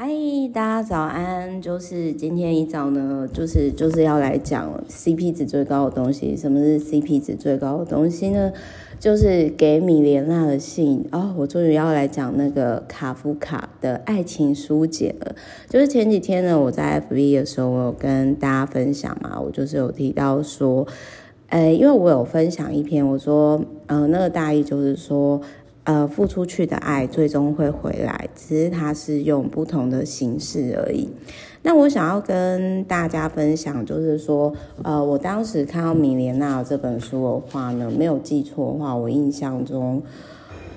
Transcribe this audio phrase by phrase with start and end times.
[0.00, 0.08] 嗨，
[0.54, 1.60] 大家早安！
[1.60, 6.36] 就是今天一早呢，就是就是要来讲 CP 值最高的东西。
[6.36, 8.52] 什么是 CP 值最高的东西呢？
[9.00, 11.34] 就是给米莲娜的信哦。
[11.36, 15.34] 我终于要来讲那个卡夫卡的爱情书简了。
[15.68, 20.86] 就是前几天呢，我在 FB 的时候，我有跟大家分享嘛，我就是有提到说，
[21.48, 25.40] 呃，因为我有分享一篇，我说，呃，那个大意就是说。
[25.88, 31.08] 呃，付出去的爱最终会回来，只是它是用不同的形式而已。
[31.62, 40.02] 那我想要跟大家分享，就是说，呃，我当时看到米莲娜这本书的话呢，没有记错的话，我印象中，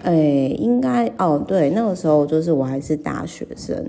[0.02, 0.16] 哎，
[0.57, 3.85] 应该哦，对，那个时候就是我还是大学生，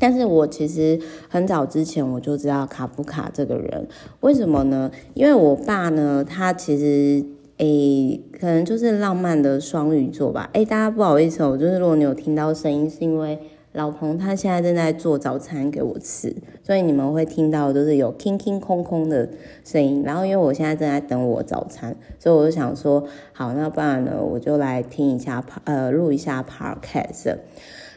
[0.00, 3.86] 但是我其实很早之前我就知道卡夫卡这个人，
[4.20, 4.90] 为什么呢？
[5.12, 7.22] 因为我爸呢，他其实。
[7.62, 10.50] 诶，可能就是浪漫的双鱼座吧。
[10.52, 13.38] 诶，大家不好意思哦，就是如果你有听到声音，是因为
[13.70, 19.30] 老彭他现在正在做早餐给我吃，所以你们会听到就是有空空空空的
[19.64, 20.02] 声音。
[20.02, 27.36] 然后因为我现在正在等我早餐，所以我就想说，好，那不然呢，我就来听一下，呃，录一下 podcast。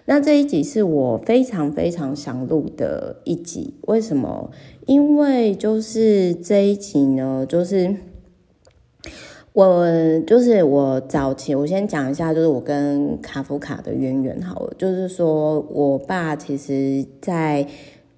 [0.05, 4.51] 那这一集是我非常非常想录的一集，为什么？
[4.85, 7.95] 因为就是这一集呢，就是。
[9.55, 9.87] 我
[10.27, 14.73] 就是我早期，我先讲一下，就是我跟卡夫卡的渊源好了。
[14.77, 17.65] 就是说我爸其实在，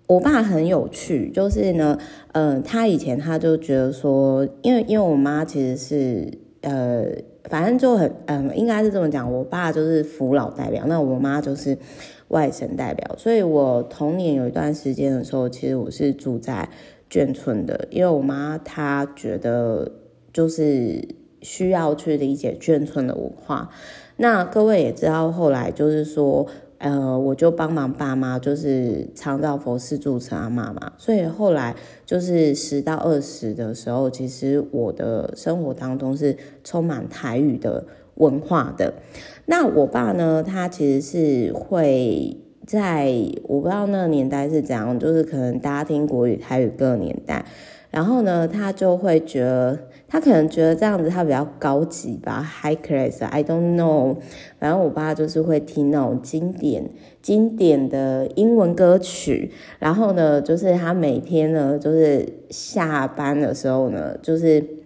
[0.08, 1.95] 我爸很有趣，就是呢，
[2.31, 6.27] 嗯、呃，他以前他就觉得说，因为因为我妈其实是，
[6.61, 7.05] 呃，
[7.43, 11.77] 反正就很，嗯、应该是这么讲，我爸就是扶老代表，那我妈就是
[12.30, 16.67] 外省代表，所以我童年有一段时间的时候，其实我是住在
[17.11, 19.91] 眷村的，因为我妈她觉得
[20.33, 21.08] 就是。
[21.48, 23.70] 需要去理解眷村的文化，
[24.17, 26.45] 那各位也知道，后来就是说，
[26.80, 31.73] 呃，我就帮忙爸妈，就是长照佛事住持阿妈嘛，所以后来
[32.06, 36.36] 就是十到二十的时候，其实我的生活当中是
[36.66, 37.86] 充满台语的
[38.16, 38.95] 文化的。
[39.45, 42.36] 那我爸呢，他其实是会
[42.66, 43.14] 在
[43.44, 47.45] 我不知道那个年代是怎样，就是可能大家听国语台语各个年代。
[47.89, 54.16] 然后呢，他就会觉得，他可能觉得这样子他比较高级吧，high class，I don't know。
[54.60, 56.90] 反正我爸就是会听那种经典、
[57.22, 59.52] 经典的英文歌曲。
[59.80, 64.77] 然后呢，就是他每天呢，就是下班的时候呢，就是。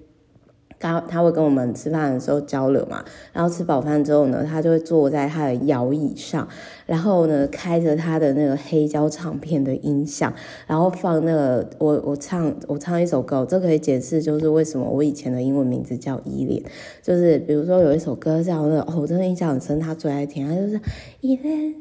[0.81, 6.47] 他他会跟我们吃饭的时候交流嘛，然后吃饱饭之后呢，他就会坐在他的摇椅上，
[6.88, 10.34] 然后呢，开着他的那个黑胶唱片的音响，
[10.66, 16.62] 然后放那个我我唱我唱一首歌，这可以解释就是为什么我以前的英文名字叫依恋，
[17.03, 20.81] 就是比如说有一首歌叫那个哦，我真的印象很深，他最爱听，他就是
[21.22, 21.75] 依恋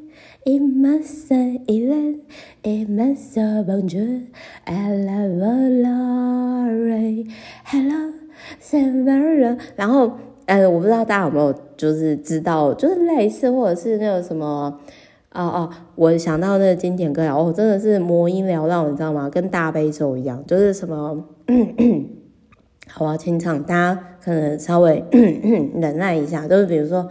[0.44, 2.21] ，It must be 依恋
[2.62, 5.41] ，It must be bonjour，I love
[8.71, 9.56] Lorraine，Hello。
[9.77, 10.12] 然后，
[10.47, 14.78] 呃，我不知道大家有没有就是知道，就是类似或者是那个什么，
[15.33, 19.28] 哦哦，我想到那个经典歌谣，哦，真的是魔音缭绕，你知道吗？
[19.31, 21.25] 跟大悲咒一样，就是什么，
[22.89, 25.05] 好，啊清唱，大家可能稍微
[25.81, 27.09] 忍耐一下，就是比如说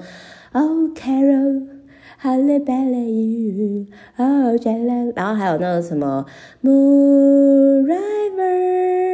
[0.53, 1.79] ，Oh Carol。
[2.21, 6.25] Halle Berry, oh Jalen，然后还有那个什么
[6.61, 9.08] ，Moon River,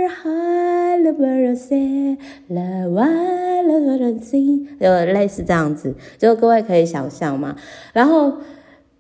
[4.80, 7.56] 就类似这样子，就各位可以想象嘛。
[7.94, 8.34] 然后，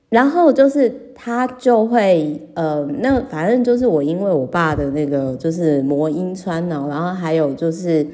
[0.10, 8.06] 然后就是他就会，呃，那反正就是我因为我爸的那个就是魔音穿脑，然后还有就是。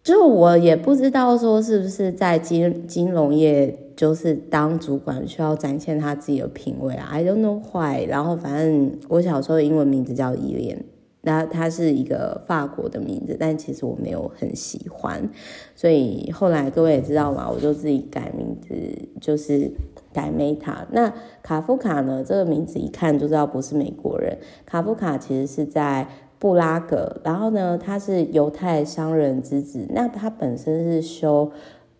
[0.00, 8.06] 就我也不知道说是不是在金金融业，就是当主管需要展现他自己的品味啊，I don't know why。
[8.06, 10.82] 然后反正我小时候的英文名字叫伊莲，
[11.28, 15.28] 那它是一个法国的名字，但其实我没有很喜欢，
[15.76, 18.74] 所以后来各位也知道嘛，我就自己改名字，
[19.20, 19.70] 就是
[20.10, 20.86] 改 Meta。
[20.90, 21.12] 那
[21.42, 26.08] 卡夫卡呢，这个名字一看就知道不是美国人，卡夫卡其实是在。
[26.40, 29.88] 布拉格，然后呢，他是犹太商人之子。
[29.90, 31.50] 那他本身是修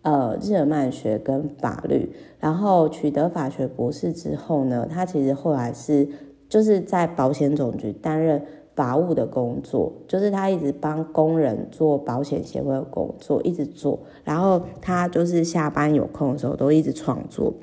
[0.01, 2.09] 呃日耳曼学跟法律，
[2.39, 6.07] 然后取得法学博士之后呢，他其实后来是
[6.47, 8.41] 就是在保险总局担任
[8.79, 13.99] 法务的工作，就是他一直帮工人做保险协会的工作，一直做。
[14.23, 17.53] 然后他就是下班有空的时候都一直创作。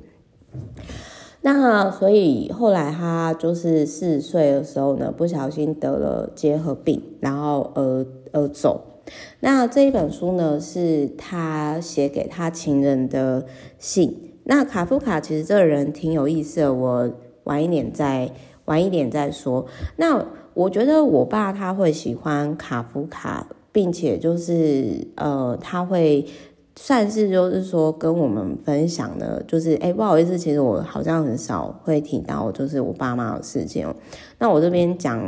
[1.40, 8.82] 那所以后来他就是四十岁的时候呢，不小心得了结核病，然后而而走。
[9.40, 13.46] 那这一本书呢，是他写给他情人的
[13.78, 14.34] 信。
[14.44, 17.10] 那卡夫卡其实这个人挺有意思的，我
[17.44, 18.30] 晚一点再
[18.66, 19.64] 晚一点再说。
[19.96, 20.26] 那
[20.56, 26.24] 我觉得我爸他会喜欢卡夫卡，并且就是呃，他会
[26.74, 33.86] 算是就是说跟我们分享的，就是哎，不好意思，其实我好像很少会提到就是我爸妈的事情。
[34.38, 35.22] 那我这边讲。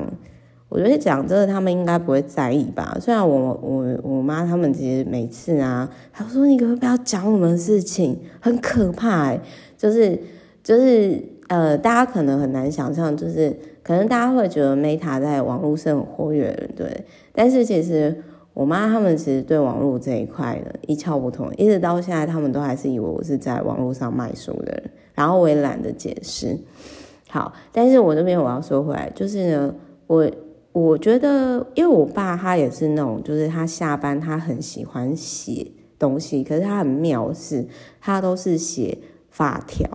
[0.71, 2.95] 我觉得讲这个，他们应该不会在意吧？
[3.01, 9.41] 虽然我我我妈他们其实每次啊，她说你可不要讲我们的事情，很可怕欸。
[9.79, 10.21] 就是
[10.69, 17.07] 就是呃，大家可能很难想象，就是可能大家会觉得 Meta 在网络是很活跃，对。
[17.33, 18.15] 但是其实
[18.53, 26.55] 我妈他们其实对网络这一块呢一窍不通，一直到现在他们都还是以为我是在网络上卖书的人，然后我也懒得解释。
[27.31, 29.75] 好，但是我这边我要说回来，就是呢，
[30.07, 30.31] 我。
[30.73, 35.67] 我觉得，因为我爸他也是那种，就是他下班他很喜欢写
[35.99, 37.67] 东西，可是他很妙是，
[38.01, 38.97] 他都是写
[39.29, 39.89] 法条，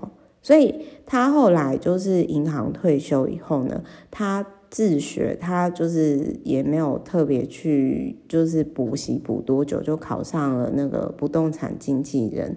[0.43, 3.81] 所以他后来就是银行退休以后呢，
[4.11, 12.55] 他自学，他就是也没有特别去就是补习补多久，就考上了那个不动产经纪人、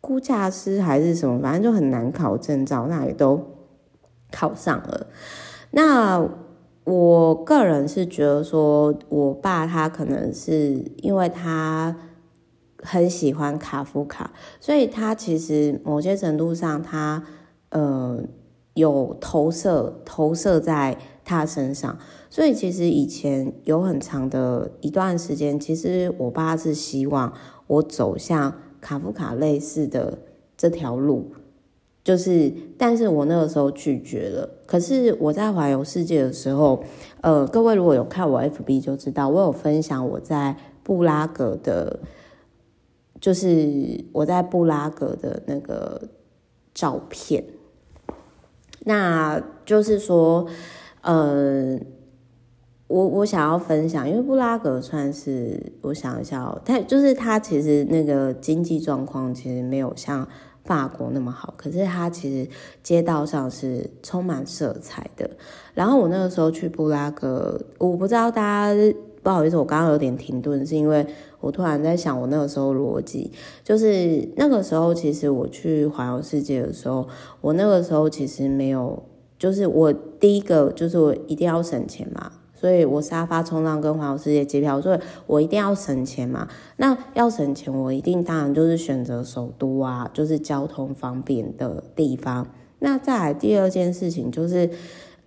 [0.00, 3.44] 估价师还是什么，反正就很难考证照，那也都
[4.30, 5.08] 考上了，
[5.72, 6.26] 那。
[6.88, 11.96] 我个人是觉得说，我爸他可能是因为他
[12.82, 17.22] 很喜欢卡夫卡，所以他其实某些程度上他
[17.70, 18.22] 呃
[18.74, 21.98] 有投射投射在他身上，
[22.30, 27.32] 所以其实以前有很长的一段时间，其实我爸是希望
[27.66, 30.18] 我走向卡夫卡类似的
[30.56, 31.32] 这条路。
[32.04, 34.48] 就是，但是我那个时候拒绝了。
[34.64, 36.84] 可是我在环游世界的时候，
[37.20, 41.98] 呃，各位如果有看我 FB 就知道，我有分享我在布拉格的，
[43.26, 46.00] 就是我在布拉格的那个
[46.72, 47.42] 照片。
[48.84, 50.46] 那就是说，
[51.00, 51.76] 呃，
[52.86, 60.28] 我我想要分享，因为布拉格算是我想一下哦，它就是它其实那个经济状况其实没有像。
[60.64, 62.50] 法国那么好，可是它其实
[62.82, 65.30] 街道上是充满色彩的。
[65.74, 68.42] 然后我那个时候去布拉格，我不知道大
[68.74, 71.06] 家不好意思，我刚刚有点停顿，是因为
[71.40, 73.30] 我突然在想我那个时候逻辑，
[73.62, 77.06] 就是那个时候其实我去环游世界的时候，
[77.40, 79.02] 我那个时候其实没有，
[79.38, 82.32] 就是我第一个就是我一定要省钱嘛。
[82.58, 86.48] 所以我沙发冲浪跟环游世界机票，所以我一定要省钱嘛。
[86.78, 92.48] 那要省钱，我一定当然就是选择首都啊，就是交通方便的地方。
[92.78, 94.70] 那再来第二件事情就是，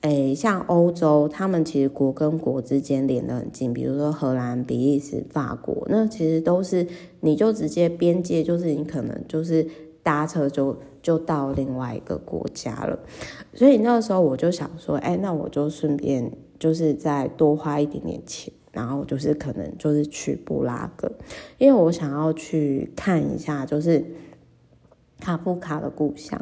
[0.01, 6.87] 诶、像欧洲，他们其实国跟国之间连得很近，比如说荷兰、比利时、法国，那其实都是
[7.21, 9.67] 你就直接边界，就是你可能就是
[10.01, 12.99] 搭车就就到另外一个国家了。
[13.53, 16.31] 所以那个时候我就想说，哎、那我就顺便。
[16.59, 21.09] 就是再多花一点点钱，然后就是可能就是去布拉格，
[21.57, 24.03] 因为我想要去看一下，就是
[25.21, 26.37] 卡夫卡的故乡。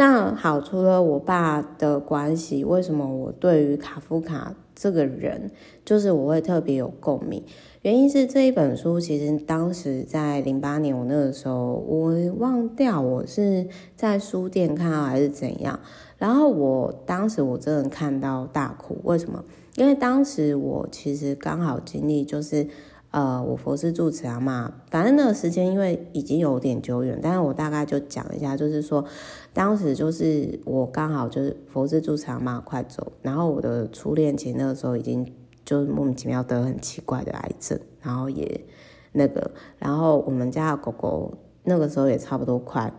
[0.00, 5.50] 那好，除了我爸的关系，为什么我对于卡夫卡这个人，
[5.84, 7.44] 就是我会特别有共鸣？
[7.82, 15.78] 原因是这一本书，其实当时在零八年，我那个时候我忘掉我是在书店看到还是怎样。
[16.16, 19.44] 然后我当时我真的看到大哭，为什么？
[19.76, 22.66] 因为当时我其实刚好经历就是，
[23.10, 29.04] 呃，我佛师住持阿嬷，反正那个时间因为已经有点久远，但是我大概就讲一下，就是说，
[29.52, 35.26] 当时就是我刚好就是佛师住持阿嬷快走，然后我的初恋情那个时候已经
[35.64, 38.64] 就是莫名其妙得很奇怪的癌症，然后也
[39.12, 41.32] 那个，然后我们家的狗狗
[41.64, 42.92] 那个时候也差不多快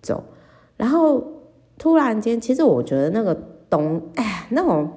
[0.00, 0.24] 走，
[0.76, 1.22] 然后。
[1.78, 3.34] 突然间，其实我觉得那个
[3.68, 4.92] 东，哎，那种，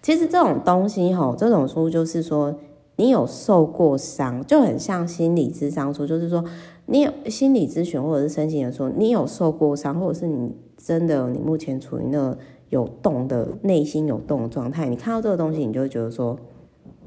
[0.00, 2.54] 其实这种东西吼，这种书就是说，
[3.00, 6.44] 你有受过伤，就很像心理咨商书，就是说，
[6.84, 12.36] 你有心理咨询或者是身心的说，你有受过伤，或者是你真的你目前处于那
[12.68, 16.38] 有动的内心有动的状态，你看到这个东西，你就会觉得说，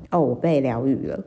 [0.10, 1.24] 哦，我被疗愈了，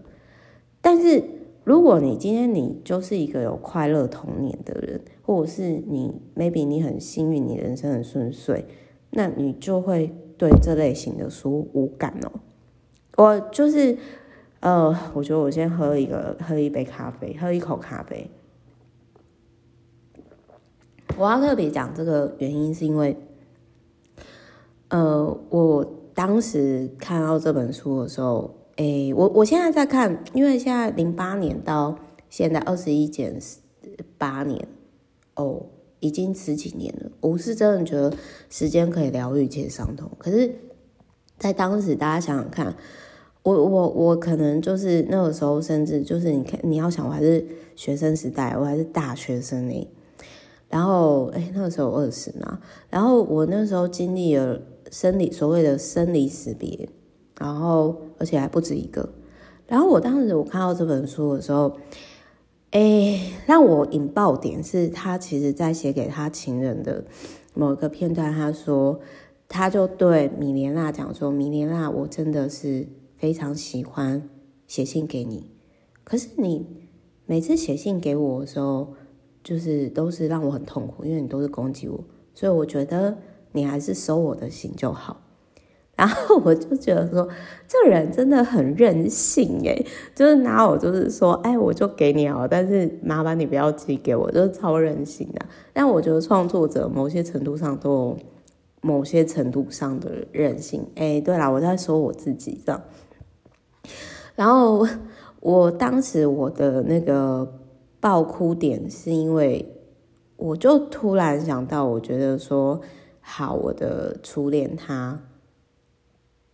[0.80, 1.22] 但是。
[1.66, 8.64] 如果你今天你就是一个有快乐童年的人，或者是你 maybe 你很幸运，你人生很顺遂，
[9.10, 12.30] 那你就会对这类型的书无感哦。
[13.16, 13.98] 我就是
[14.60, 18.30] 呃，我觉得我先喝一个，喝一杯咖啡，喝一口咖啡。
[21.16, 23.16] 我要特别讲这个原因，是因为
[24.88, 25.84] 呃，我
[26.14, 28.54] 当时看到这本书的时候。
[28.76, 31.98] 诶，我我现在在看，因为现在零八年到
[32.28, 33.40] 现在二十一减
[34.18, 34.68] 八年，
[35.34, 35.64] 哦，
[36.00, 38.14] 已经十几年了，我是真的觉得
[38.50, 40.10] 时间可以疗愈一切伤痛。
[40.18, 40.54] 可是，
[41.38, 42.76] 在当时，大家想想看，
[43.46, 49.88] 我我我可能就是那个时候，甚至就是你看，你要想，我还是学生时代，我还是大学生呢。
[50.68, 52.58] 然后，哎，那个时候二十嘛，
[52.90, 54.60] 然后我那时候经历了
[54.90, 56.88] 生理所谓的生离死别，
[57.38, 59.08] 然后而且还不止一个。
[59.68, 61.76] 然后我当时我看到这本书的时候。
[62.72, 67.02] 哎，让我引爆点是他其实在写给他情人的
[67.54, 69.00] 某一个片段，他说，
[69.48, 74.28] 他就对米莲娜讲说：“米莲娜，我真的是非常喜欢
[74.66, 75.50] 写信给你，
[76.04, 76.66] 可是你
[77.24, 78.94] 每次写信给我的时候，
[79.42, 82.04] 就是都是让我很痛苦，因为你都是攻击我，
[82.34, 83.18] 所以我觉得
[83.52, 85.22] 你还是收我的信就好。
[85.96, 87.26] ”然后我就觉得说，
[87.66, 89.82] 这人真的很任性哎，
[90.14, 95.46] 就是拿我就是说，哎，我就给你好，但是麻烦你不要寄给我，就是超任性的。
[95.72, 98.18] 但我觉得创作者某些程度上都有
[98.82, 100.86] 某些程度上的任性。
[100.96, 102.82] 哎，对啦，我在说我自己这样。
[104.36, 104.86] 然后
[105.40, 107.60] 我当时我的那个
[107.98, 109.66] 爆哭点是因为，
[110.36, 112.80] 我就突然想到，我觉得说，
[113.20, 115.20] 好，我的初恋他。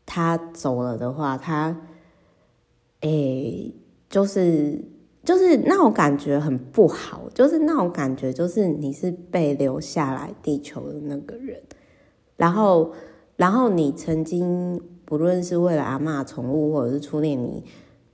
[0.05, 1.75] 他走了的话，他，
[3.01, 3.75] 诶、
[4.11, 4.85] 就是
[5.25, 11.63] 就是那种感觉很不好，就是那种感觉，就是你是被留下来地球的那个人，
[12.37, 12.93] 然后，
[13.37, 14.79] 然后你曾经
[15.13, 17.63] 不论是为了阿嬷宠物，或者是初恋你，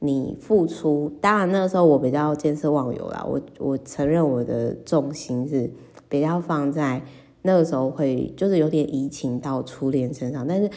[0.00, 5.70] 你付出，当然那个时候我比较见色忘友啦，我我承认我的重心是
[6.08, 7.00] 比较放在
[7.42, 10.68] 那个时候会就是有点移情到初恋身上，但是。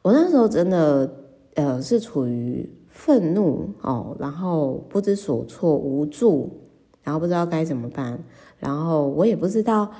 [0.00, 1.12] 我那时候真的，
[1.54, 6.48] 呃，是处于愤怒哦，然后不知所措、无助，
[7.02, 8.18] 然后不知道该怎么办，
[8.58, 9.90] 然后我也不知道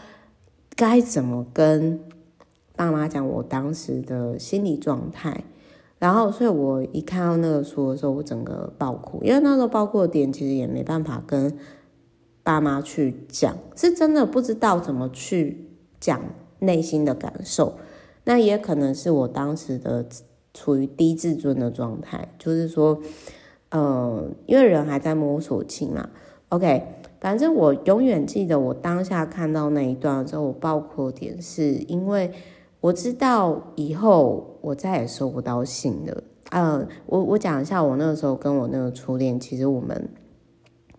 [0.76, 2.00] 该怎么跟
[2.75, 5.44] 爸妈讲我当时的心理状态，
[5.99, 11.52] 然后，所以我一看到那个书的时候，我整个爆哭，因为那时候爆哭的点其实也没办法跟
[12.45, 16.21] 爸妈去讲，是真的不知道怎么去讲
[16.61, 17.75] 内心的感受。
[18.25, 20.07] 那也可能是我当时的
[20.55, 23.00] 处于低自尊的状态，就是说，
[23.71, 26.09] 呃，因为人还在摸索期嘛。
[26.50, 26.83] OK，
[27.21, 32.31] 反正我永远记得我当下看到那一段之后，我爆哭点是因为
[32.81, 36.22] 我知道以后我再也收不到信了。
[36.50, 40.08] 呃，我我讲一下，我那个时候跟我那个初恋，其实我们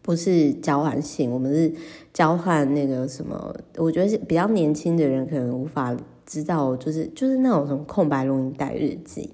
[0.02, 1.74] 不是交换信，我们是
[2.14, 3.56] 交换那个什么？
[3.78, 5.96] 我觉得是比较年轻的人可能无法。
[6.32, 9.34] 知道，就是就是那种什么空白录音带日记，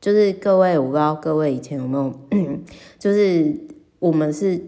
[0.00, 2.10] 就是各位，我不知道各位以前有没有，
[2.98, 3.54] 就是
[3.98, 4.58] 我们是，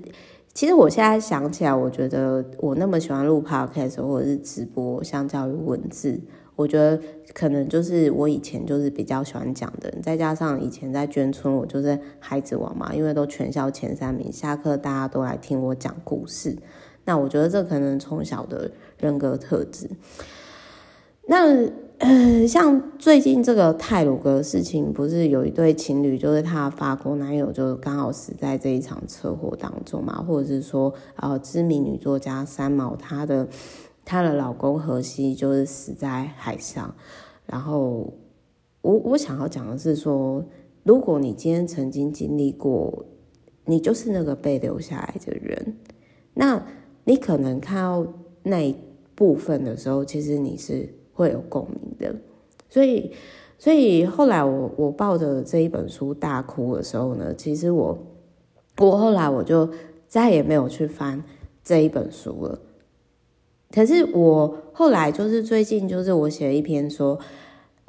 [0.52, 6.20] 其实我现在想起来，我觉得我那么喜欢录 podcast 或者是直播，相较于文字，
[6.56, 7.00] 我觉得
[7.34, 16.56] 可能就是我以前就是比较喜欢讲的，再加上以前在捐村，我就是孩子王嘛，因为都全校前三名，下课大家都来听我讲故事，
[17.04, 19.90] 那我觉得这可能从小的人格特质。
[21.26, 33.48] 那呃，像最近这个泰鲁阁的事情，不是有一对情侣，就是他法国男友就刚好死在这一场车祸当中嘛，或者是说，呃，知名女作家三毛她的
[34.04, 36.94] 她的老公荷西就是死在海上。
[37.46, 38.12] 然后
[38.82, 40.44] 我我想要讲的是说，
[40.82, 43.04] 如果你今天曾经经历过，
[43.64, 45.76] 你就是那个被留下来的人，
[46.34, 46.66] 那
[47.04, 48.06] 你可能看到
[48.42, 48.76] 那一
[49.14, 50.88] 部分的时候，其实你是。
[51.16, 52.12] 会有共鸣的，
[52.68, 53.12] 所以，
[53.56, 57.96] 所以后来我我抱着这一本书大哭的时候呢，其实我
[58.78, 59.70] 我后来我就
[60.08, 61.22] 再也没有去翻
[61.62, 62.58] 这一本书了。
[63.74, 67.18] 可是我后来就是最近就是我写了一篇说，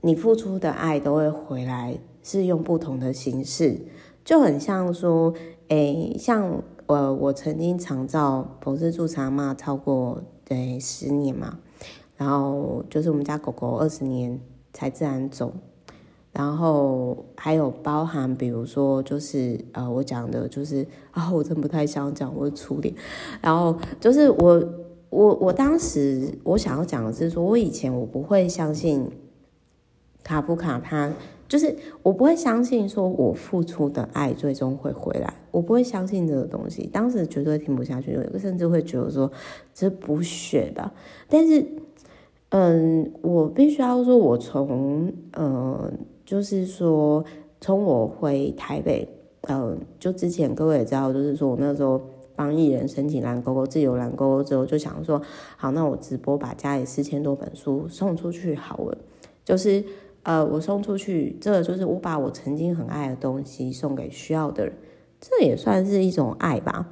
[0.01, 3.79] 你付出的爱都会回来，是用不同的形式，
[4.23, 5.31] 就很像说，
[5.67, 11.59] 诶，像呃，我曾经长照佛师住持嘛，超过对十年嘛。
[12.17, 14.39] 然后就是我们家狗狗二十年
[14.73, 15.53] 才自然走，
[16.31, 22.95] 然后还有包含，比如说就是呃，我讲的就是啊，我真不太想讲我的初恋，
[23.41, 24.63] 然后就是我
[25.09, 29.09] 我我当时我想要讲的是说，我以前我不会相信
[30.23, 31.13] 卡夫卡他，
[31.47, 39.31] 就是我不会相信说我付出的爱最终会回来，我不会相信这个东西，当时绝对听不下去，甚至会觉得说
[39.73, 40.91] 这补血的，
[41.27, 41.65] 但是。
[42.49, 45.91] 嗯，我必须要说，我从嗯，
[46.23, 47.25] 就是说，
[47.59, 49.05] 从我回台北，
[49.49, 51.99] 嗯，就之前各位也知道，就是说我那时候
[52.35, 55.21] 帮艺人申请蓝勾勾，自由蓝勾勾之后，就想说，
[55.57, 58.97] 好，那我直播把家里四千多本书送出去好了。
[59.43, 59.83] 就是
[60.23, 64.73] 呃，我送出去，这就是我把我曾经很爱的东西送给需要的人，
[65.21, 66.87] 这也算是一种爱吧。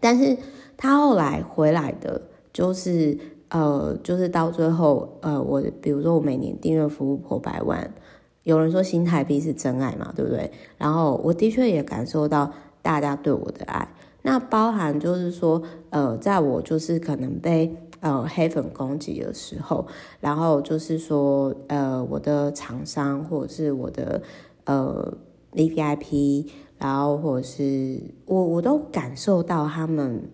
[0.00, 0.36] 但是
[0.76, 3.16] 他后来回来的，就是
[3.48, 7.94] 呃，就是到最后，呃，我比如说我每年订阅服务破百万，
[8.42, 10.50] 有人说新台币是真爱嘛，对不对？
[10.76, 12.52] 然后我的确也感受到
[12.82, 13.88] 大家对我的爱，
[14.26, 19.86] 那包含就是说，呃，在我就是可能被呃黑粉攻击的时候，
[20.18, 24.20] 然后就是说，呃，我的厂商或者是我的
[24.64, 25.16] 呃
[25.52, 26.50] VVIP。
[26.78, 30.28] 然后，或者是我，我都感受到他们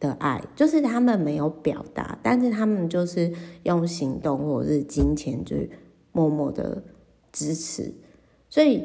[0.00, 3.30] 的爱，就是他们没有表达，但是他们就是
[3.62, 5.54] 用行动或者是金钱，就
[6.10, 6.82] 默默的
[7.30, 7.94] 支持。
[8.48, 8.82] 所以，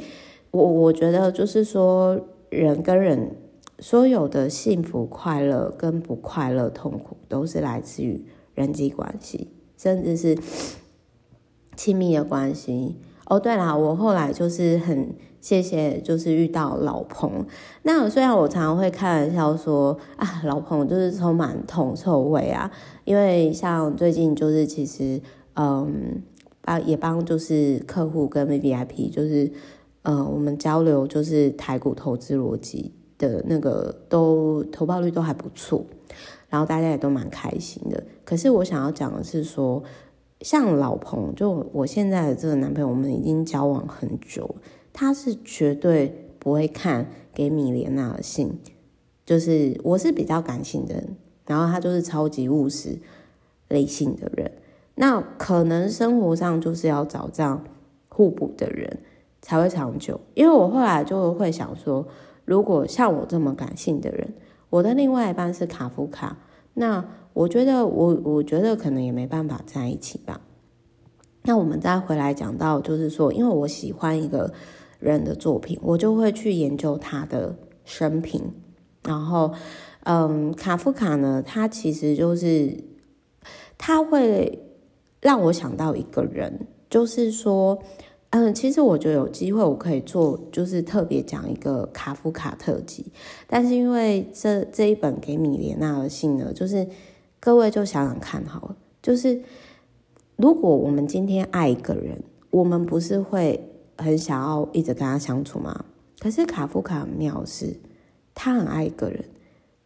[0.51, 2.19] 我我觉得就是说，
[2.51, 3.35] 人跟人
[3.79, 10.37] 所有的幸福、快乐跟不快乐、痛苦，都是来自于人际关系，甚至是
[11.75, 12.95] 亲密的关系。
[13.27, 15.15] 哦，对了，我后来就是很。
[15.41, 17.45] 谢谢，就是遇到老彭。
[17.83, 22.71] 那虽然我常常会开玩笑说啊，老彭就是充满铜臭味啊，
[23.03, 25.21] 因为像最近就是其实
[25.53, 26.23] 嗯，
[26.63, 29.51] 帮也帮就是客户跟 VIP 就是
[30.01, 35.85] 呃，我们交流就是台股投资逻辑的那个都投报率都还不错，
[36.49, 38.03] 然后大家也都蛮开心的。
[38.23, 39.83] 可是我想要讲的是说，
[40.41, 44.55] 像老彭，就我现在的这个男朋友，我们已经交往很久。
[44.91, 48.57] 他是绝对不会看给米莲娜的信，
[49.25, 52.97] 就是我是比较感性的人，然后他就是超级务实、
[53.67, 54.49] 理性的人。
[54.95, 57.61] 那可能生活上就是要找这样
[58.07, 58.99] 互补的人
[59.41, 60.17] 才会长久。
[60.33, 62.07] 因为我后来就会想说，
[62.45, 64.33] 如果像我这么感性的人，
[64.69, 66.37] 我的另外一半是卡夫卡，
[66.75, 70.39] 那我觉得我我觉得可能也没办法在一起吧。
[71.43, 74.53] 那我们再回来讲到，就是说，因为我喜欢一个。
[74.97, 78.41] 人的作品，我就会去研究他的生平。
[79.03, 79.53] 然后，
[80.03, 82.83] 嗯，卡夫卡呢，他其实就是
[83.77, 84.57] 他会
[85.19, 87.77] 让我想到一个人，就是说，
[88.37, 93.05] 嗯，其实我觉得有机会我可以做，就是特别讲一个卡夫卡特辑。
[93.47, 96.85] 但是因为这这一本给米莲娜的信呢，就是
[97.39, 99.41] 各位就想想看好了，就是
[100.35, 102.21] 如果我们今天爱一个人，
[102.51, 103.71] 我们不是会。
[103.97, 105.85] 很想要一直跟他相处吗？
[106.19, 107.79] 可是卡夫卡很妙是，
[108.33, 109.23] 他很爱一个人，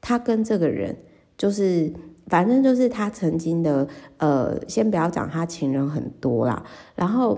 [0.01, 0.97] 他跟这个人
[1.37, 1.93] 就是，
[2.25, 7.37] 反正就是他曾经的，呃，先不要讲他情人很多啦，然后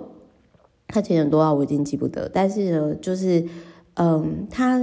[0.91, 3.43] 他情人多啊，我已经记不得，但是呢，就是，
[3.95, 4.79] 嗯，他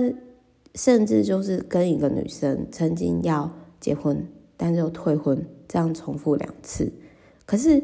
[0.74, 6.92] 甚至就是跟一个女生曾经要结婚，但是又退婚，这样重复两次。
[7.46, 7.82] 可是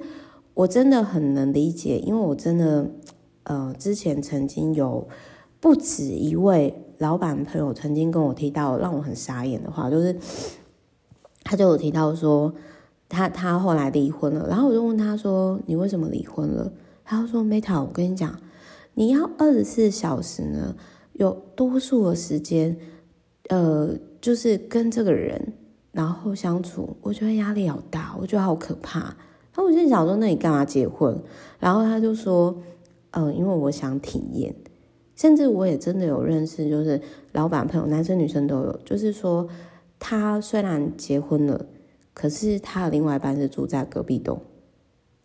[0.55, 2.91] 我真的很能理解，因为我真的。
[3.47, 5.07] 呃，之前曾经有
[5.61, 10.17] 不止一位老板朋友曾经跟我提到让我很傻眼的话，就是
[11.43, 12.55] 他就有提到说
[13.07, 16.73] 他他后来离婚了，然后我就问他说，你为什么离婚了？
[17.05, 18.41] 他说 Meta，我跟你讲，
[18.95, 20.75] 你要二十四小时呢，
[21.13, 22.77] 有多数的时间，
[23.49, 25.53] 呃，就是跟这个人
[25.93, 29.01] 然后相处，我觉得压力好大，我觉得好可怕。
[29.01, 31.17] 然后我就想说，那你干嘛结婚？
[31.61, 32.57] 然后他就说。
[33.17, 34.53] 嗯，因为我想体验，
[35.15, 38.77] 甚至我也真的有认识，就是老板朋友，男生女生都有。
[38.85, 39.49] 就是说，
[40.01, 41.65] 他虽然结婚了，
[42.13, 44.43] 可是他的另外一半是住在隔壁栋，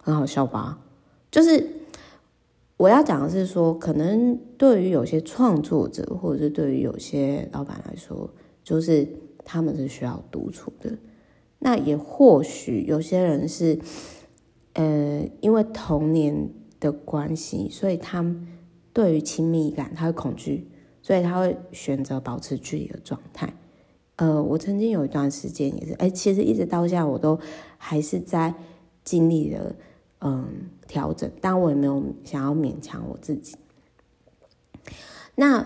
[0.04, 0.78] 很好笑吧？
[1.32, 1.68] 就是
[2.78, 8.30] 我要讲的是说，可能对于有些创作者，或者是对于有些老板来说，
[8.64, 9.08] 就是
[9.44, 10.98] 他们是需要独处的。
[11.60, 13.80] 那也或许有些人是，
[14.74, 16.50] 呃，因为童年。
[16.82, 18.26] 的关系，所以他
[18.94, 20.66] 对于亲密感他会恐惧，
[21.02, 23.54] 所以他会选择保持距离的状态。
[24.16, 27.38] 呃，我曾经有一段时间也是，哎，其实一直到现在我都
[27.78, 28.54] 还是在
[29.04, 29.76] 经历了
[30.22, 30.46] 嗯
[30.88, 33.56] 调整，但我也没有想要勉强我自己。
[35.36, 35.66] 那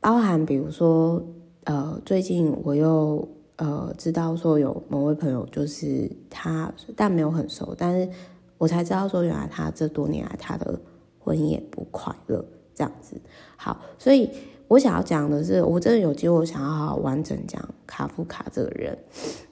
[0.00, 1.24] 包含比如说，
[1.64, 8.10] 呃，最近我又呃知道说有某位朋友，就是他，但没有很熟，但是。
[8.56, 10.80] 我才知道说，原来他这多年来他的
[11.18, 13.20] 婚姻也不快乐，这样子。
[13.56, 14.30] 好，所以
[14.68, 18.96] 我想要讲的是，我真的有机会，想要好好完整讲卡夫卡这个人。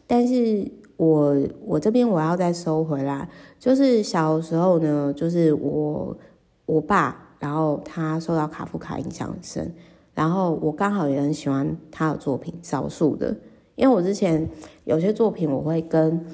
[0.07, 0.67] 但是
[1.03, 1.37] 我
[1.67, 6.17] 我这边我要再收回来，就是小时候呢，就是我
[6.65, 9.75] 我爸，然后他受到卡夫卡影响很深，
[10.15, 13.35] 然后我刚好也很喜欢他的作品，少数的，
[13.75, 14.49] 因为我之前
[14.85, 16.25] 有些作品我会跟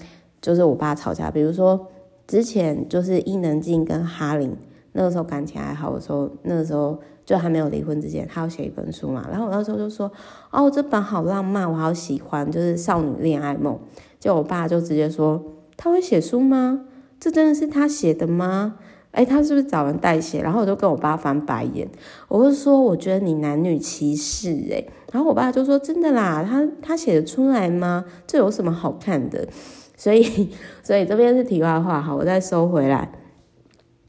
[0.42, 1.86] 就是我爸吵架，比如说
[2.26, 4.54] 之前就是伊能静跟哈林
[4.92, 10.12] 那个时候感情还好的时候，那个时候就还没有离婚之前，他要写一本书嘛，然后我那时候就说
[10.50, 13.78] 哦，这本好浪漫，我好喜欢，就是少女恋爱梦，
[14.18, 15.42] 就我爸就直接说
[15.76, 16.86] 他会写书吗？
[17.20, 18.76] 这真的是他写的吗？
[19.12, 20.40] 哎，他是不是找人代写？
[20.42, 21.88] 然后我就跟我爸翻白眼，
[22.28, 24.84] 我就说我觉得你男女歧视哎。
[25.10, 28.04] 然后我爸就说真的啦，他他写的出来吗？
[28.26, 29.48] 这有什么好看的？
[29.96, 30.50] 所以
[30.82, 33.10] 所以这边是题外话，好，我再收回来。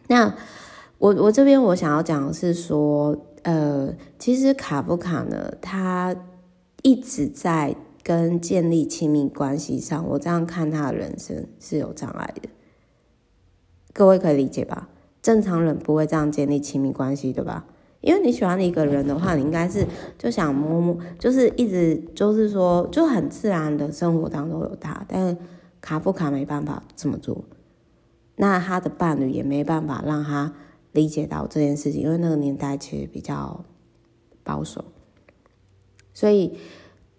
[0.07, 0.35] 那
[0.97, 6.15] 我我这边我想要讲的是说，呃，其实卡夫卡呢，他
[6.83, 7.75] 一直在
[8.09, 12.49] 跟建立亲密关系上，我这样看他的人生是有障碍的。
[13.93, 14.89] 各位可以理解吧？
[15.21, 17.67] 正常人不会这样建立亲密关系，对吧？
[18.01, 19.85] 因为你喜欢一个人的话，你应该是
[20.17, 25.05] 就想摸摸，就是一直就是说，就很自然的生活当中有他。
[25.07, 25.37] 但是
[25.79, 27.45] 卡夫卡没办法这么做，
[28.37, 30.51] 那他的伴侣也没办法让他
[30.93, 33.63] 理解到这件事情，因为那个年代其实比较
[34.43, 34.85] 保守，
[36.11, 36.57] 所以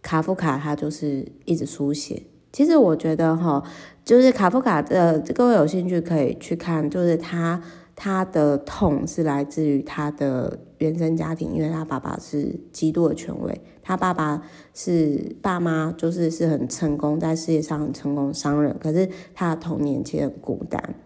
[0.02, 2.22] 卡夫卡他就是一直书写。
[2.52, 3.62] 其实我觉得哈，
[4.04, 7.62] 就是卡夫卡的，各位有兴趣可以去看，就是他
[7.94, 14.42] 他的痛是来自于他的原生家庭，因为他爸爸是极度的权威，他爸爸
[14.74, 20.96] 是爸妈就是是很成功，在事业上很成功商人，可是他的童年其实很孤单，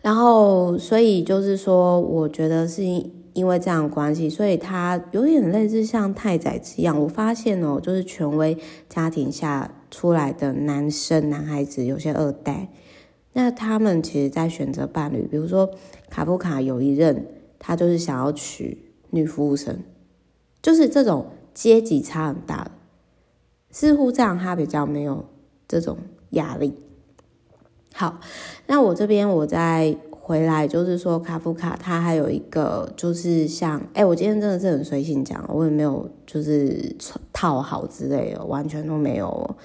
[0.00, 2.82] 然后所以就是说，我觉得是。
[3.34, 7.00] 因为这样的关系，所以他有点类似像太宰治一样。
[7.00, 8.56] 我发现哦，就是权威
[8.88, 12.68] 家庭下出来的男生、男孩子，有些二代，
[13.32, 15.70] 那他们其实，在选择伴侣，比如说
[16.10, 17.26] 卡夫卡有一任，
[17.58, 19.78] 他就是想要娶女服务生，
[20.60, 22.70] 就是这种阶级差很大的，
[23.70, 25.24] 似乎这样他比较没有
[25.66, 25.96] 这种
[26.30, 26.74] 压力。
[27.94, 28.20] 好，
[28.66, 29.96] 那我这边我在。
[30.24, 36.94] 回来就是说，卡夫卡他还有一个，就是像，哎、我今天真的是很随性讲，我也没有就是
[37.32, 39.56] 套好之类的，完全都没有，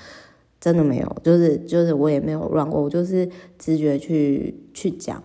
[0.60, 5.22] 真的没有，就是就是我也没有乱过，我就是直觉去去讲，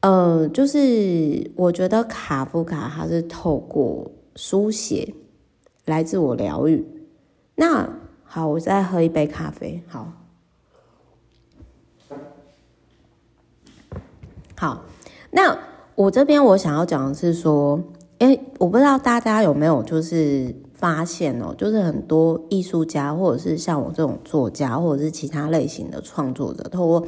[0.00, 5.12] 呃，就是我觉得卡夫卡他是透过书写
[5.84, 6.82] 来自我疗愈。
[7.56, 7.86] 那
[8.24, 10.19] 好，我再喝一杯咖啡，好。
[14.60, 14.82] 好，
[15.30, 15.56] 那
[15.94, 17.80] 我这边我想要讲的是说，
[18.18, 27.06] 诶，我不知道大家有没有就是发现哦，就是很多艺术家或者是像我这种作家或者是其他类型的创作者，透过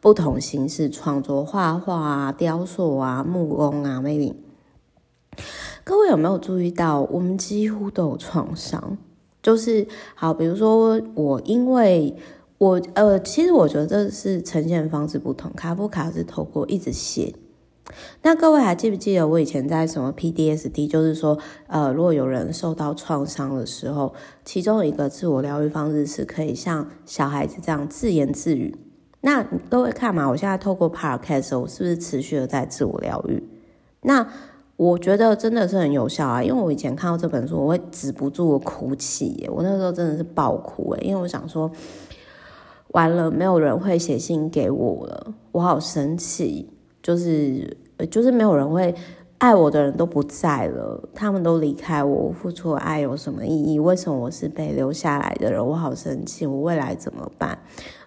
[0.00, 4.32] 不同形式创作，画画啊、雕塑啊、木工啊，maybe，
[5.82, 8.96] 各位有没有注意到，我们几乎都有创伤？
[9.42, 12.14] 就是好，比如说我因为。
[12.58, 15.52] 我呃，其实我觉得这是呈现方式不同。
[15.52, 17.34] 卡夫卡是透过一直写。
[18.22, 20.88] 那各位还记不记得我以前在什么 PDSD？
[20.88, 21.36] 就是说，
[21.66, 24.14] 呃，如果有人受到创伤的时候，
[24.44, 28.74] 其中一个自我疗愈方式是可以像小孩子这样自言自语。
[29.20, 33.42] 那各位看嘛，我现在透过 Podcast，我是不是持续的在自我疗愈？
[34.02, 34.26] 那
[34.76, 39.50] 我觉得真的是很有效啊，因为我以前看到这本书，我会止不住的哭泣耶。
[39.50, 41.70] 我那时候真的是爆哭诶，因为我想说。
[42.94, 46.70] 完了，没有人会写信给我了，我好生气。
[47.02, 47.76] 就是，
[48.08, 48.94] 就是没有人会
[49.38, 53.80] 爱我的人都不在了，他们都离开我，我付出爱有什么意义？
[53.80, 55.66] 为什么我是被留下来的人？
[55.66, 57.58] 我好生气，我未来怎么办？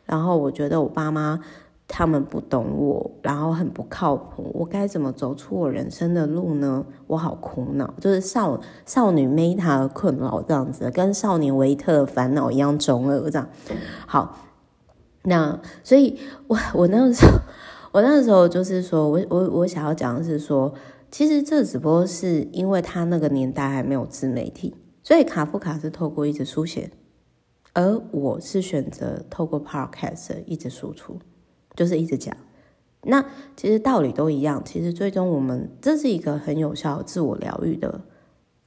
[0.06, 1.38] 然后我觉得我爸妈
[1.86, 6.86] 他们不懂我，然后很不靠谱，我该怎么走出我人生的路呢？
[7.08, 13.50] 我好苦恼，就是少少女梅塔的困扰这样子，跟少年维特的烦恼一样中二这样。
[14.06, 14.38] 好。
[15.24, 17.40] 那所以我，我那个时候，
[17.92, 20.74] 我那个时候就是说，我我我想要讲的是说，
[21.12, 26.90] 其实这只不过是因为他那个年代还没有自媒体，所以卡夫卡是透过一直书写，
[27.74, 31.20] 而我是选择透过 podcast 一直输出，
[31.76, 32.36] 就是一直讲。
[33.04, 33.26] 那
[33.56, 38.02] 其实道理都一样，其实最终我们这是一个很有效自我疗愈的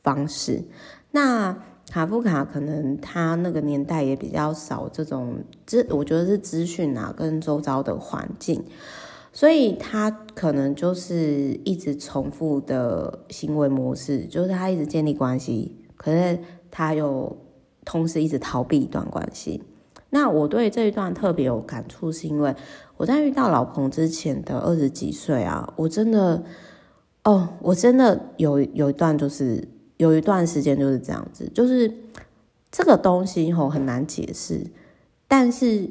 [0.03, 0.65] 方式。
[1.13, 1.57] 那。
[1.91, 8.63] 卡夫卡可能他那个年代也比较少这种资，我觉得是资讯啊，跟周遭的环境，
[9.33, 16.39] 所以他可能就是一直重复的行为模式，就是他一直建立关系，可是
[16.71, 17.37] 他又
[17.85, 19.61] 同时一直逃避一段关系。
[20.11, 22.55] 那我对这一段特别有感触，是因为
[22.97, 26.43] 我在遇到老彭之前的二十几岁啊，我真的
[27.25, 29.69] 哦，我真的有有一段就是
[30.01, 31.93] 有一段时间就是这样子，就是
[32.71, 34.67] 这个东西吼很难解释，
[35.29, 35.91] 但是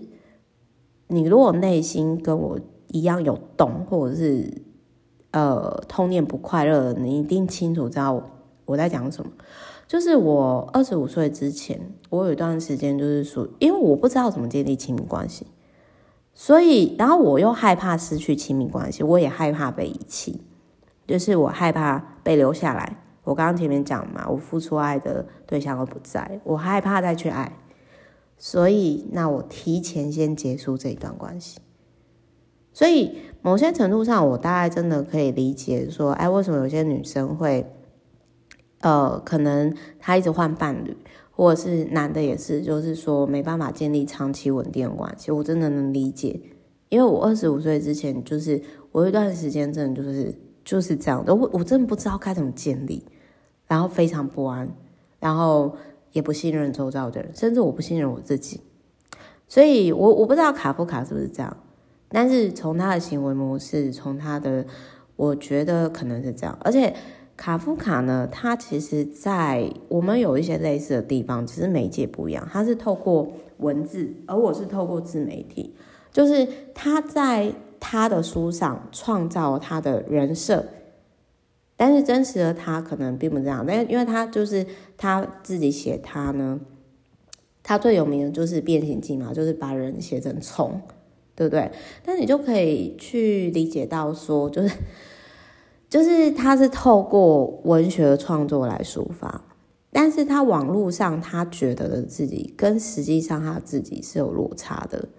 [1.06, 4.52] 你如果内心跟我一样有动，或者是
[5.30, 8.24] 呃童年不快乐，你一定清楚知道
[8.65, 9.32] 我在讲什么。
[9.88, 15.45] 就是我二十五岁之前，我有一段时间就是说，因为我不知道怎么建立亲密关系，
[16.34, 20.41] 所以然后我又害怕失去亲密关系，我也害怕被遗弃，
[21.06, 23.04] 就是我害怕被留下来。
[23.30, 27.58] 我刚刚前面讲嘛，我付出爱的对象都不在，我害怕再去爱，
[28.38, 31.60] 所以那我提前先结束这一段关系。
[32.74, 37.65] 所以某些程度上，我大概真的可以理解说，哎，为什么有些女生会。
[38.82, 40.96] 呃，可能她一直换伴侣，
[41.32, 45.34] 或者是男的也是，就是说没办法建立长期稳定的关系。
[45.34, 46.39] 我真的能理解，
[46.88, 48.62] 因为我二十五岁之前，就是
[48.94, 53.04] 我有一段时间真的就是就是这样的，我我真的不知道该怎么建立，
[53.69, 54.67] 然后非常不安，
[55.21, 55.73] 然后
[56.12, 58.60] 也不信任周遭的人，甚至我不信任我自己。
[59.47, 61.55] 所以我我不知道卡夫卡是不是这样，
[62.10, 64.65] 但是从他的行为模式，从他的，
[65.15, 66.93] 我觉得可能是这样，而且。
[67.39, 72.45] 卡夫卡呢，他其实，在我们有一些类似的地方，只是媒介不一样。
[72.51, 75.73] 他是透过文字，而我是透过自媒体。
[76.12, 80.65] 就是他在他的书上创造他的人设，
[81.80, 83.63] 但是真实的他可能并不这样。
[83.65, 84.65] 但因为他就是
[84.98, 86.60] 他自己写他呢，
[87.63, 90.82] 他最有名的就是《变形记》嘛，就是把人写成虫，
[91.34, 91.72] 对不对？
[92.04, 94.76] 但你就可以去理解到说，就是。
[95.89, 99.44] 就是他是透过文学创作来抒发，
[99.92, 105.10] 但是他网络上他觉得的自己跟实际上他自己是有落差的。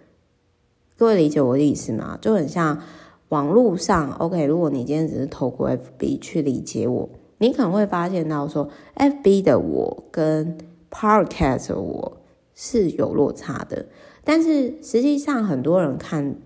[0.96, 2.16] 各位理解我的意思吗？
[2.22, 2.80] 就很像
[3.30, 10.56] 网络上，OK，如果你今天只是透过 FB 去理解我，你可能会发现到说，FB 的我跟
[10.90, 12.18] Podcast 的我
[12.54, 13.86] 是有落差的，
[14.22, 16.36] 但是实际上很多人看。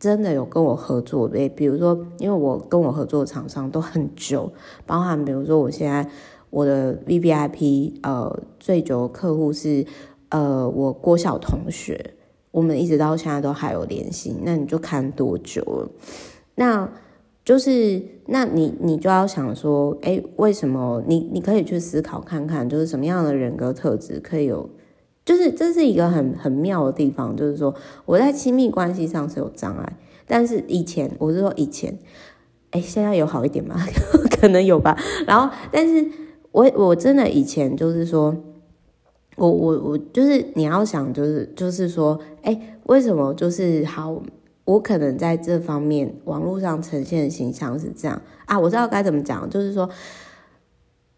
[0.00, 4.52] 真的有跟我合作的，比如说，因为我跟我合作的厂商都很久，
[4.86, 6.08] 包含比如说我现在
[6.50, 9.84] 我的 VVIP 呃最久的客户是
[10.28, 12.14] 呃我郭晓同学，
[12.50, 15.90] 我们一直到现在都还有联系，那你就看多久了？
[16.54, 16.90] 那
[17.44, 24.68] 就是那你你就要想说，哎，为什么你你可以去思考看看，就是什么样的人格特质可以有。
[25.24, 27.74] 就是这是一个很很妙的地方，就是说
[28.06, 31.98] 我在亲密关系上是有障碍，但是以前我是说以前，
[32.70, 33.76] 哎，现在有好一点吗？
[34.40, 34.96] 可能有吧。
[35.26, 36.10] 然后，但是
[36.50, 38.34] 我我真的以前就是说，
[39.38, 44.20] 我我我就是你要想，就是就是说，哎，为什么就是好？
[44.64, 48.58] 我可能在这方面网络上呈现的形象是这样啊？
[48.58, 49.88] 我知道该怎么讲，就是说，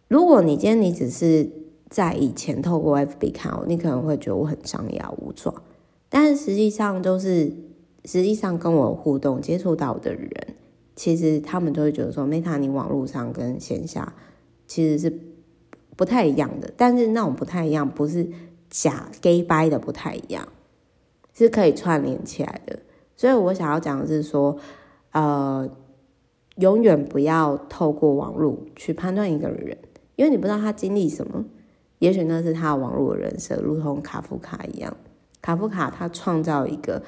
[0.08, 1.50] 如果你今天你只是。
[1.90, 5.52] 在以前透过 FB 看我，你可能会觉得我很张牙舞爪，
[6.08, 7.52] 但实际上就是，
[8.04, 10.30] 实际上跟我互动接触到的人，
[10.94, 14.14] 其实他们都会觉得说，Meta 你网络上跟线下
[14.68, 15.12] 其实是
[16.00, 18.26] 不太一样的，但是那种不太一样不是
[18.70, 20.48] 假 gay 掰的不太一样，
[21.34, 22.78] 是可以串联起来的。
[23.14, 24.56] 所以我想要讲的是说，
[25.12, 25.68] 呃，
[26.56, 29.76] 永远不要透过网络去判断一个人，
[30.16, 31.44] 因为你不知道他经历什么。
[31.98, 34.96] 也许那是他的网络人设，如同卡夫卡一样。
[35.42, 37.02] 卡夫卡他创造一个，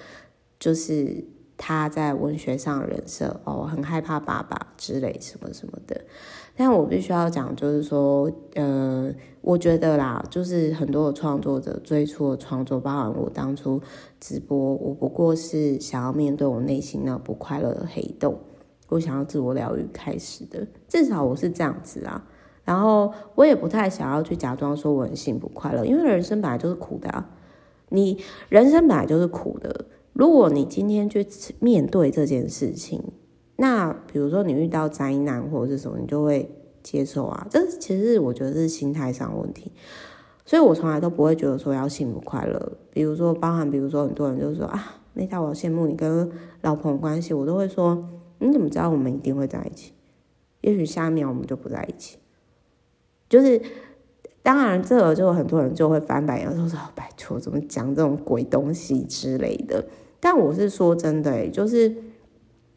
[0.61, 1.25] 就是
[1.57, 6.05] 他在文学上的人设哦，很害怕爸爸之类什么什么的。
[6.55, 13.81] 但我必须要讲，就是说，呃，我觉得啦，就是很多的创作者最初的创作，包含我当初
[14.21, 18.39] 直播，我不过是想要面对我内心那不快乐的黑洞，
[18.89, 22.25] 我想要自我疗愈开始的，至少我是这样子啊。
[22.65, 27.29] 然后我也不太想要去假装说我很幸福快乐，因为人生本来就是苦的啊。
[27.89, 31.27] 你人生本来就是苦的，如果你今天去
[31.59, 33.03] 面对这件事情，
[33.57, 36.51] 那比如说你遇到灾难或者是什么，你就会
[36.83, 37.47] 接受啊。
[37.51, 39.73] 这其实我觉得是心态上问题，
[40.45, 42.73] 所以我从来都不会觉得说要幸福快乐。
[42.91, 46.31] 比如说，包含比如说很多人就是说啊那家我羡慕你跟
[46.63, 49.93] 老婆关系，我都会说你怎么知道我们一定会在一起？
[50.63, 52.19] 也许下一秒我们就不在一起。
[53.29, 53.61] 就是，
[54.43, 59.85] 当然，这个就很多人就会翻白眼，说说拜托，怎么讲这种鬼东西之类的。
[60.21, 61.95] 但我是说真的，欸，就是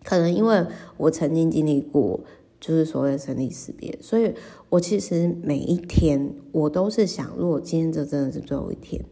[0.06, 0.66] 可能因为
[0.96, 2.20] 我曾经经历过，
[2.60, 4.34] 就是所谓的生离死别，所以
[4.70, 9.04] 我其实每一天我都是想，如果今天这真的是最后一天，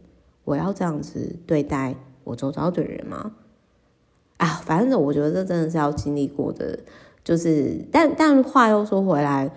[0.44, 3.32] 我要这样子对待我周遭的人吗？
[4.36, 6.78] 啊，反正我觉得这真的是要经历过的。
[7.22, 9.50] 就是，但但话又说回来，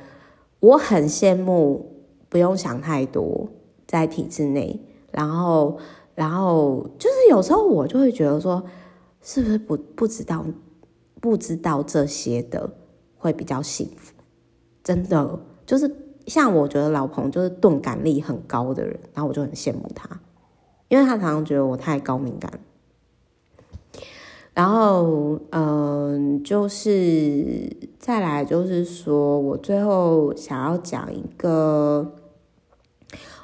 [0.61, 1.85] 我很羡慕
[2.29, 3.49] 不用想太多，
[3.85, 4.79] 在体制内，
[5.11, 5.77] 然后
[6.15, 8.63] 然后就是有时候我就会觉得说，
[9.21, 10.45] 是不是不不知道
[11.27, 12.69] 不知道这些的
[13.17, 14.13] 会比较幸福？
[14.83, 15.93] 真的就是
[16.25, 20.21] 像我觉得老彭就是钝感力很高的人，然后我就很羡慕他，
[20.87, 22.51] 因为他常常觉得我太高敏感。
[24.53, 32.15] 然后，嗯，就是再来，就是说我最后想要讲一个，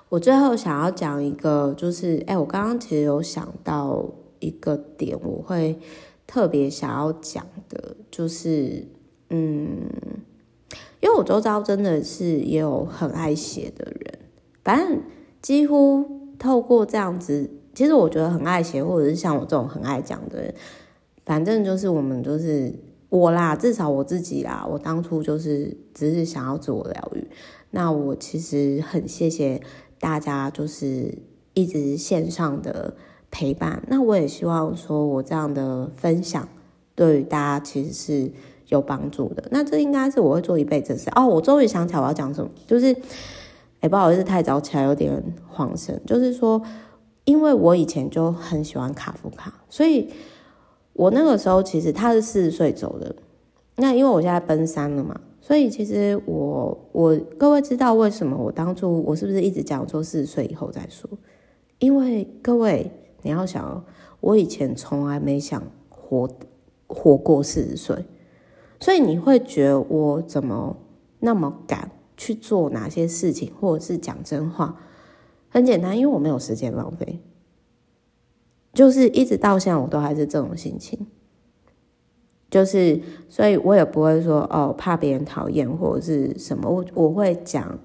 [0.10, 4.04] 我最后想要讲一个，就是，哎，我刚刚其实有想到
[4.40, 5.78] 一个点，我会
[6.26, 8.88] 特别想要讲的，就是，
[9.30, 9.90] 嗯，
[11.00, 14.20] 因为我周遭真的是也有很爱写的人，
[14.64, 15.02] 反正
[15.42, 20.54] 几乎透过这样子，其实我觉得很爱写，或者是像我这种很爱讲的人。
[21.26, 22.74] 反正就是我们就是
[23.08, 27.26] 我啦，至少我自己啦，我当初就是只是想要自我疗愈。
[27.72, 29.62] 那我其实很谢谢
[30.00, 31.18] 大家，就是
[31.54, 32.94] 一直线上的
[33.34, 33.82] 陪伴。
[33.88, 36.48] 那我也希望说我这样的分享
[36.94, 38.32] 对于大家其实是
[38.68, 39.44] 有帮助的。
[39.50, 41.26] 那这应该是我会做一辈子事哦。
[41.26, 42.96] 我终于想起来我要讲什么，就是
[43.80, 46.00] 哎，不好意思，太早起来有点恍神。
[46.06, 46.62] 就是说，
[47.26, 50.08] 因为我以前就很喜欢卡夫卡，所以。
[50.96, 53.16] 我那个时候其实他是四十岁走的，
[53.78, 61.10] 那因为我现在奔三了嘛，所以其实我我各位知道为什么我当初我是不是一直讲说四十岁以后再说？
[61.80, 62.92] 因为各位
[63.24, 63.84] 你要想，
[64.20, 66.30] 我以前从来没想活
[66.86, 68.06] 活过四十岁，
[68.80, 70.78] 所以你会觉得我怎么
[71.20, 74.78] 那么敢去做哪些事情，或者是讲真话？
[75.50, 77.20] 很简单，因为我没有时间浪费。
[78.74, 81.06] 就是一直到现在，我都还是这种心情。
[82.50, 86.70] 就是，所以我也不会说哦，怕别人讨厌或者是什么。
[86.70, 87.80] 我我会讲，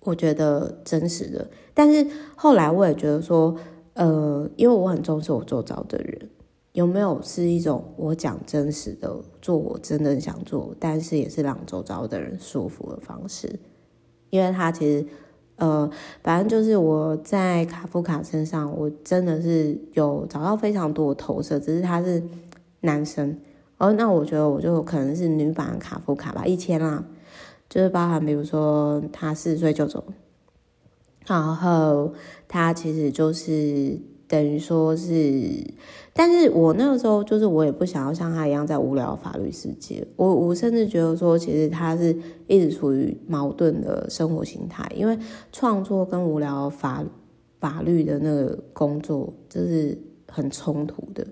[0.00, 1.50] 我觉得真实的。
[1.72, 3.56] 但是后来我也觉得说，
[3.98, 6.30] 呃，因为我很重视我周遭的人，
[6.72, 13.58] 有没有是一种我讲真实的，做我真的想做，但是也是让周遭的人舒服的方式。
[14.30, 15.06] 因为他其实。
[15.60, 15.90] 呃，
[16.22, 22.22] 反正就是我在卡夫卡身上，我真的是有找到非常多的投射，只是他是
[22.82, 23.36] 男生，
[23.78, 27.04] 哦，那我觉得我就可能是女版卡夫卡吧，一千啦，
[27.68, 30.04] 就是包含比如说他四十岁就走，
[31.28, 32.12] 然后
[32.48, 33.98] 他其实就是。
[34.28, 35.64] 等于说是，
[36.12, 40.06] 但是我那个时候就是我也不想要像他一样在无聊法律世界。
[40.16, 42.14] 我我甚至觉得说，其实他是
[42.46, 45.18] 一直处于矛盾的生活形态，因为
[45.50, 47.02] 创作跟无聊法
[47.58, 49.96] 法律的那个工作就是
[50.30, 51.26] 很冲突的。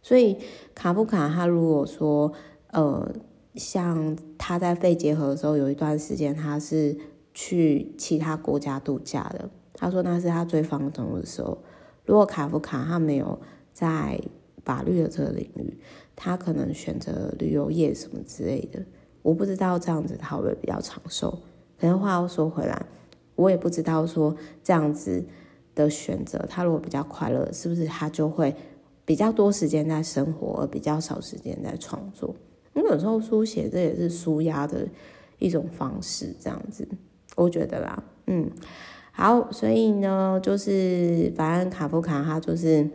[0.00, 0.38] 所以
[0.74, 2.32] 卡夫卡他如果说，
[2.70, 3.12] 呃，
[3.56, 6.96] 像他在肺结核的时候，有一段时间他是
[7.34, 11.58] 去其他国家度假的，他说那是他最放松的时候。
[12.04, 13.38] 如果卡夫卡他没有
[13.72, 14.20] 在
[14.64, 15.78] 法律的这个领域，
[16.16, 18.84] 他可能选择旅游业什么之类的。
[19.22, 21.38] 我不知道这样子他会不会比较长寿。
[21.78, 22.86] 可是话又说回来，
[23.36, 25.24] 我也不知道说这样子
[25.74, 28.54] 的选择，他如果比较快乐，是不是他就会
[29.04, 32.34] 比较多时间在生活，而比较少时间在创作？
[32.74, 34.86] 因为有时候书写这也是纾压的
[35.38, 36.86] 一种方式，这样子，
[37.36, 38.50] 我觉得啦，嗯。
[39.14, 42.88] 好，所以呢，就是反正卡夫卡他就是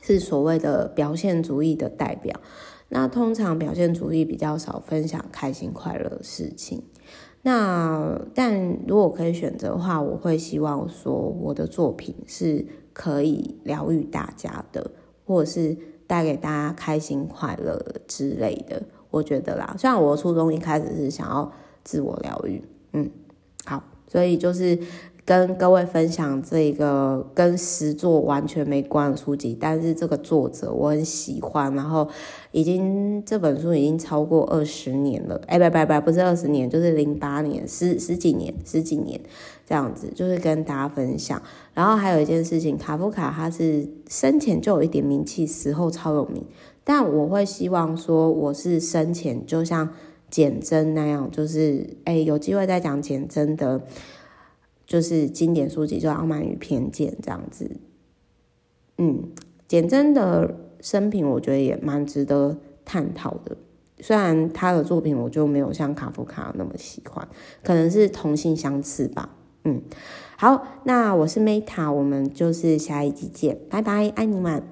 [0.00, 2.40] 是所谓的表现主义的代表。
[2.90, 6.84] 那通常表现主义比较少分享开心快乐的事情。
[7.42, 14.92] 那但如果可以选择的话，我会希望说我的作品是可以疗愈大家的，
[15.26, 18.82] 或者是带给大家开心快乐之类的。
[19.10, 21.50] 我觉得啦，虽然我初衷一开始是想要
[21.82, 23.10] 自我疗愈，嗯，
[23.68, 23.84] 好。
[24.10, 24.78] 所以就是
[25.26, 32.08] 跟各位分享这个跟实作完全没关的书籍，但是这个作者我很喜欢，然后
[32.50, 39.20] 已经这本书已经超过二十年了，哎，不不不，不是二十年，就是零八年，十十几年，十几年
[39.66, 41.42] 这样子，就是跟大家分享。
[41.74, 46.42] 然后还有一件事情，卡夫卡他是生前就有一点名气，死后超有名，
[46.82, 49.90] 但我会希望说我是生前就像。
[50.30, 53.80] 简媜那样，就是哎，有机会再讲简媜的，
[54.86, 57.70] 就是经典书籍，就《傲慢与偏见》这样子。
[58.98, 59.24] 嗯，
[59.66, 63.56] 简真的生平，我觉得也蛮值得探讨的。
[64.00, 67.26] 虽然他的作品，我就没有像卡夫卡那么喜欢，
[67.62, 69.34] 可能是同性相斥吧。
[69.64, 69.82] 嗯，
[70.36, 74.62] 好，那我是 Meta，我们就是下一集见，拜拜，爱你们。